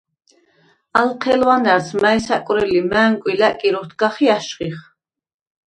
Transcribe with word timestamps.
ალ 0.99 1.09
ჴელუ̂ანა̈რს, 1.21 1.87
მა̈ჲ 2.01 2.19
საკუ̂რელ 2.25 2.67
ლი, 2.73 2.81
მა̈ნკუ̂ი 2.91 3.33
ლა̈კირ 3.41 3.75
ოთგახ 3.81 4.15
ი 4.25 4.27
ა̈შხიხ. 4.35 4.77